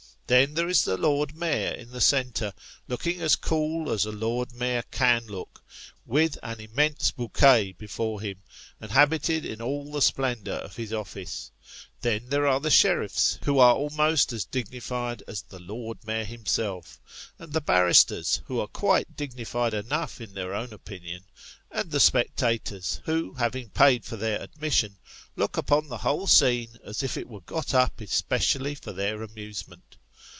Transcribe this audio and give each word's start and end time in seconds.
Then, 0.27 0.53
there 0.53 0.69
is 0.69 0.85
the 0.85 0.95
Lord 0.95 1.35
Mayor 1.35 1.73
in 1.73 1.89
the 1.91 1.99
centre, 1.99 2.53
looking 2.87 3.19
as 3.19 3.35
cool 3.35 3.91
as 3.91 4.05
a 4.05 4.13
Lord 4.13 4.53
Mayor 4.53 4.83
can 4.89 5.27
look, 5.27 5.61
with 6.05 6.37
an 6.41 6.61
immense 6.61 7.11
bouquet 7.11 7.73
before 7.73 8.21
him, 8.21 8.41
and 8.79 8.91
habited 8.91 9.43
in 9.43 9.61
all 9.61 9.91
the 9.91 10.01
splendour 10.01 10.55
of 10.55 10.77
his 10.77 10.93
office. 10.93 11.51
Then, 11.99 12.29
there 12.29 12.47
are 12.47 12.61
the 12.61 12.71
Sheriffs, 12.71 13.39
who 13.43 13.59
are 13.59 13.75
almost 13.75 14.31
as 14.31 14.45
dignified 14.45 15.21
as 15.27 15.41
the 15.41 15.59
Lord 15.59 15.97
Mayor 16.07 16.23
himself; 16.23 17.01
and 17.37 17.51
the 17.51 17.59
Barristers, 17.59 18.41
who 18.45 18.57
are 18.61 18.67
quite 18.67 19.17
dignified 19.17 19.73
enough 19.73 20.21
in 20.21 20.33
their 20.33 20.53
own 20.55 20.71
opinion; 20.71 21.23
and 21.69 21.91
the 21.91 21.99
spectators, 21.99 23.01
who 23.03 23.33
having 23.33 23.67
paid 23.71 24.05
for 24.05 24.15
their 24.15 24.39
admission, 24.41 24.97
look 25.35 25.57
upon 25.57 25.89
the 25.89 25.97
whole 25.97 26.25
scene 26.25 26.79
as 26.85 27.03
if 27.03 27.17
it 27.17 27.27
were 27.27 27.41
got 27.41 27.73
up 27.73 27.99
especially 27.99 28.75
for 28.75 28.93
their 28.93 29.23
amusement. 29.23 29.97